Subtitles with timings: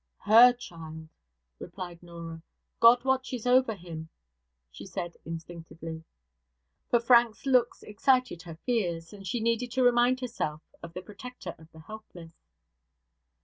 [0.17, 1.09] 'Her child,'
[1.59, 2.41] replied Norah.
[2.79, 4.09] 'God watches over him,'
[4.71, 6.03] she said instinctively;
[6.89, 11.53] for Frank's looks excited her fears, and she needed to remind herself of the Protector
[11.59, 12.33] of the helpless.